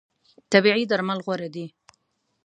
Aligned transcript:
طبیعي 0.51 0.83
درمل 0.91 1.19
غوره 1.25 1.49
دي. 1.55 1.65